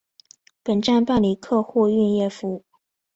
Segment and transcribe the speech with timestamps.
[0.63, 2.65] 本站办理客货运业务。